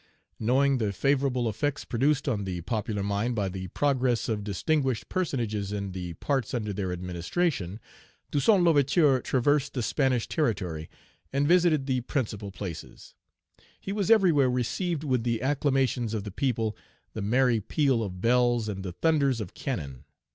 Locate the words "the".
0.79-0.91, 2.43-2.59, 3.47-3.67, 5.91-6.15, 9.75-9.83, 11.85-12.01, 15.23-15.39, 16.23-16.31, 17.13-17.21, 18.83-18.93